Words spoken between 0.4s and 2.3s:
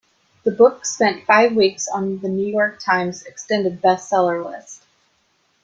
The book spent five weeks on "The